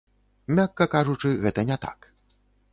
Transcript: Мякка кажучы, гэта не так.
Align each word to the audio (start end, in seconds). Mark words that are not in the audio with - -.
Мякка 0.59 0.87
кажучы, 0.95 1.33
гэта 1.45 1.69
не 1.71 1.77
так. 1.87 2.11